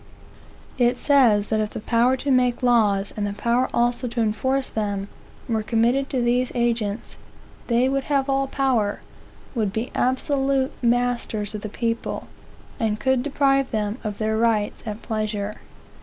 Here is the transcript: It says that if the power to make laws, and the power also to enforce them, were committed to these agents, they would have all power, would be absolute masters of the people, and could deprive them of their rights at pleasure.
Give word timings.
It 0.79 0.97
says 0.97 1.49
that 1.49 1.59
if 1.59 1.69
the 1.69 1.79
power 1.79 2.17
to 2.17 2.31
make 2.31 2.63
laws, 2.63 3.13
and 3.15 3.27
the 3.27 3.33
power 3.33 3.69
also 3.71 4.07
to 4.07 4.19
enforce 4.19 4.71
them, 4.71 5.09
were 5.47 5.61
committed 5.61 6.09
to 6.09 6.23
these 6.23 6.51
agents, 6.55 7.17
they 7.67 7.87
would 7.87 8.05
have 8.05 8.27
all 8.27 8.47
power, 8.47 9.01
would 9.53 9.71
be 9.71 9.91
absolute 9.93 10.71
masters 10.81 11.53
of 11.53 11.61
the 11.61 11.69
people, 11.69 12.25
and 12.79 12.99
could 12.99 13.21
deprive 13.21 13.69
them 13.69 13.99
of 14.03 14.17
their 14.17 14.35
rights 14.37 14.81
at 14.87 15.03
pleasure. 15.03 15.57